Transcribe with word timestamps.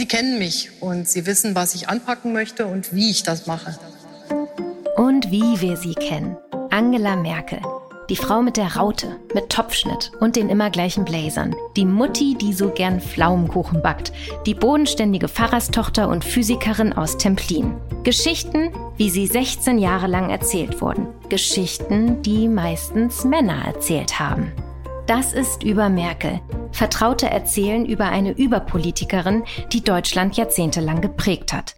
Sie 0.00 0.06
kennen 0.06 0.38
mich 0.38 0.70
und 0.80 1.06
Sie 1.06 1.26
wissen, 1.26 1.54
was 1.54 1.74
ich 1.74 1.90
anpacken 1.90 2.32
möchte 2.32 2.66
und 2.66 2.94
wie 2.94 3.10
ich 3.10 3.22
das 3.22 3.46
mache. 3.46 3.78
Und 4.96 5.30
wie 5.30 5.60
wir 5.60 5.76
sie 5.76 5.92
kennen. 5.92 6.38
Angela 6.70 7.16
Merkel. 7.16 7.60
Die 8.08 8.16
Frau 8.16 8.40
mit 8.40 8.56
der 8.56 8.76
Raute, 8.76 9.16
mit 9.34 9.50
Topfschnitt 9.50 10.10
und 10.18 10.36
den 10.36 10.48
immer 10.48 10.70
gleichen 10.70 11.04
Blazern. 11.04 11.54
Die 11.76 11.84
Mutti, 11.84 12.34
die 12.34 12.54
so 12.54 12.70
gern 12.70 13.02
Pflaumenkuchen 13.02 13.82
backt. 13.82 14.10
Die 14.46 14.54
bodenständige 14.54 15.28
Pfarrerstochter 15.28 16.08
und 16.08 16.24
Physikerin 16.24 16.94
aus 16.94 17.18
Templin. 17.18 17.74
Geschichten, 18.02 18.70
wie 18.96 19.10
sie 19.10 19.26
16 19.26 19.76
Jahre 19.76 20.06
lang 20.06 20.30
erzählt 20.30 20.80
wurden. 20.80 21.08
Geschichten, 21.28 22.22
die 22.22 22.48
meistens 22.48 23.24
Männer 23.24 23.66
erzählt 23.66 24.18
haben. 24.18 24.50
Das 25.10 25.32
ist 25.32 25.64
über 25.64 25.88
Merkel. 25.88 26.40
Vertraute 26.70 27.28
Erzählen 27.28 27.84
über 27.84 28.10
eine 28.10 28.30
Überpolitikerin, 28.30 29.42
die 29.72 29.82
Deutschland 29.82 30.36
jahrzehntelang 30.36 31.00
geprägt 31.00 31.52
hat. 31.52 31.74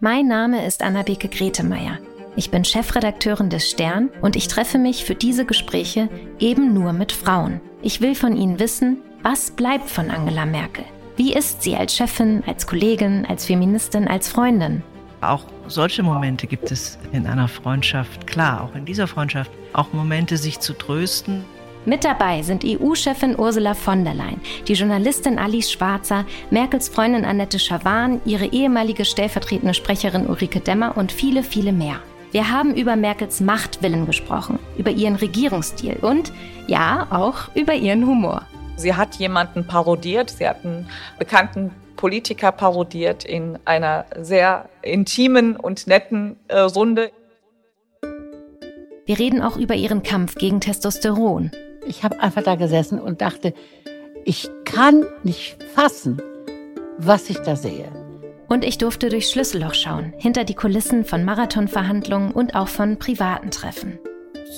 Mein 0.00 0.26
Name 0.26 0.64
ist 0.64 0.82
Annabeke 0.82 1.28
Gretemeyer. 1.28 1.98
Ich 2.34 2.50
bin 2.50 2.64
Chefredakteurin 2.64 3.50
des 3.50 3.68
Stern 3.68 4.08
und 4.22 4.36
ich 4.36 4.48
treffe 4.48 4.78
mich 4.78 5.04
für 5.04 5.14
diese 5.14 5.44
Gespräche 5.44 6.08
eben 6.38 6.72
nur 6.72 6.94
mit 6.94 7.12
Frauen. 7.12 7.60
Ich 7.82 8.00
will 8.00 8.14
von 8.14 8.38
ihnen 8.38 8.58
wissen, 8.58 9.02
was 9.22 9.50
bleibt 9.50 9.90
von 9.90 10.10
Angela 10.10 10.46
Merkel? 10.46 10.86
Wie 11.18 11.34
ist 11.34 11.60
sie 11.60 11.76
als 11.76 11.94
Chefin, 11.94 12.42
als 12.46 12.66
Kollegin, 12.66 13.26
als 13.26 13.44
Feministin, 13.44 14.08
als 14.08 14.30
Freundin? 14.30 14.82
Auch 15.20 15.44
solche 15.68 16.02
Momente 16.02 16.46
gibt 16.46 16.72
es 16.72 16.98
in 17.12 17.26
einer 17.26 17.48
Freundschaft. 17.48 18.26
Klar, 18.26 18.62
auch 18.62 18.74
in 18.74 18.86
dieser 18.86 19.08
Freundschaft. 19.08 19.50
Auch 19.74 19.92
Momente, 19.92 20.38
sich 20.38 20.60
zu 20.60 20.72
trösten. 20.72 21.44
Mit 21.86 22.02
dabei 22.02 22.40
sind 22.40 22.64
EU-Chefin 22.64 23.38
Ursula 23.38 23.74
von 23.74 24.04
der 24.04 24.14
Leyen, 24.14 24.40
die 24.66 24.72
Journalistin 24.72 25.38
Alice 25.38 25.70
Schwarzer, 25.70 26.24
Merkels 26.50 26.88
Freundin 26.88 27.26
Annette 27.26 27.58
Schawan, 27.58 28.22
ihre 28.24 28.46
ehemalige 28.46 29.04
stellvertretende 29.04 29.74
Sprecherin 29.74 30.26
Ulrike 30.26 30.60
Demmer 30.60 30.96
und 30.96 31.12
viele, 31.12 31.42
viele 31.42 31.72
mehr. 31.72 31.96
Wir 32.32 32.50
haben 32.50 32.74
über 32.74 32.96
Merkels 32.96 33.40
Machtwillen 33.40 34.06
gesprochen, 34.06 34.58
über 34.78 34.90
ihren 34.90 35.16
Regierungsstil 35.16 35.98
und 36.00 36.32
ja, 36.66 37.06
auch 37.10 37.54
über 37.54 37.74
ihren 37.74 38.06
Humor. 38.06 38.46
Sie 38.76 38.94
hat 38.94 39.16
jemanden 39.16 39.66
parodiert, 39.66 40.30
sie 40.30 40.48
hat 40.48 40.64
einen 40.64 40.88
bekannten 41.18 41.70
Politiker 41.96 42.50
parodiert 42.50 43.24
in 43.24 43.58
einer 43.66 44.06
sehr 44.18 44.70
intimen 44.80 45.54
und 45.54 45.86
netten 45.86 46.36
äh, 46.48 46.60
Runde. 46.60 47.10
Wir 49.04 49.18
reden 49.18 49.42
auch 49.42 49.58
über 49.58 49.74
ihren 49.74 50.02
Kampf 50.02 50.36
gegen 50.36 50.60
Testosteron. 50.62 51.50
Ich 51.86 52.02
habe 52.04 52.20
einfach 52.20 52.42
da 52.42 52.54
gesessen 52.54 52.98
und 52.98 53.20
dachte, 53.20 53.54
ich 54.24 54.48
kann 54.64 55.04
nicht 55.22 55.62
fassen, 55.74 56.20
was 56.98 57.28
ich 57.30 57.38
da 57.38 57.56
sehe. 57.56 57.88
Und 58.48 58.64
ich 58.64 58.78
durfte 58.78 59.08
durchs 59.08 59.30
Schlüsselloch 59.30 59.74
schauen, 59.74 60.12
hinter 60.18 60.44
die 60.44 60.54
Kulissen 60.54 61.04
von 61.04 61.24
Marathonverhandlungen 61.24 62.32
und 62.32 62.54
auch 62.54 62.68
von 62.68 62.98
privaten 62.98 63.50
Treffen. 63.50 63.98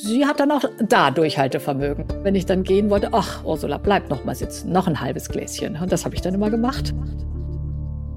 Sie 0.02 0.26
hat 0.26 0.40
dann 0.40 0.50
auch 0.50 0.64
da 0.88 1.10
Durchhaltevermögen. 1.10 2.06
Wenn 2.22 2.34
ich 2.34 2.44
dann 2.44 2.64
gehen 2.64 2.90
wollte, 2.90 3.10
ach, 3.12 3.44
Ursula, 3.44 3.78
bleib 3.78 4.10
noch 4.10 4.24
mal 4.24 4.34
sitzen, 4.34 4.70
noch 4.70 4.86
ein 4.86 5.00
halbes 5.00 5.28
Gläschen. 5.28 5.76
Und 5.76 5.90
das 5.90 6.04
habe 6.04 6.14
ich 6.14 6.20
dann 6.20 6.34
immer 6.34 6.50
gemacht. 6.50 6.92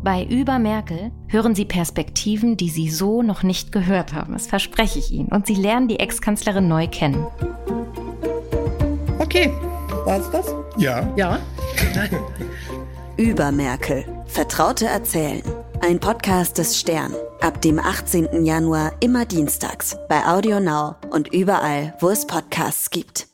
Bei 0.03 0.23
Über 0.23 0.59
Merkel 0.59 1.11
hören 1.27 1.55
Sie 1.55 1.65
Perspektiven, 1.65 2.57
die 2.57 2.69
Sie 2.69 2.89
so 2.89 3.21
noch 3.21 3.43
nicht 3.43 3.71
gehört 3.71 4.13
haben. 4.13 4.33
Das 4.33 4.47
verspreche 4.47 4.99
ich 4.99 5.11
Ihnen. 5.11 5.29
Und 5.29 5.45
Sie 5.45 5.55
lernen 5.55 5.87
die 5.87 5.99
Ex-Kanzlerin 5.99 6.67
neu 6.67 6.87
kennen. 6.87 7.25
Okay, 9.29 9.53
war 10.05 10.19
es 10.19 10.31
das? 10.31 10.47
Ja. 10.77 11.07
Ja. 11.15 11.39
Über 13.17 13.51
Merkel. 13.51 14.03
Vertraute 14.25 14.87
Erzählen. 14.87 15.43
Ein 15.81 15.99
Podcast 15.99 16.57
des 16.57 16.79
Stern. 16.79 17.13
Ab 17.39 17.61
dem 17.61 17.77
18. 17.77 18.43
Januar 18.43 18.93
immer 19.01 19.25
dienstags. 19.25 19.95
Bei 20.09 20.25
Audio 20.25 20.59
Now 20.59 20.95
und 21.11 21.31
überall, 21.31 21.93
wo 21.99 22.09
es 22.09 22.25
Podcasts 22.25 22.89
gibt. 22.89 23.27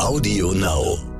Audio 0.00 0.52
Now. 0.54 1.17